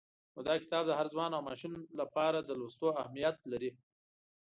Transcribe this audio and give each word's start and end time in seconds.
نو 0.33 0.39
دا 0.47 0.55
کتاب 0.63 0.83
د 0.87 0.91
هر 0.99 1.07
ځوان 1.13 1.31
او 1.33 1.41
ماشوم 1.47 1.73
لپاره 1.99 2.37
د 2.41 2.49
لوستلو 2.59 2.97
اهمیت 3.01 3.37
لري. 3.51 3.71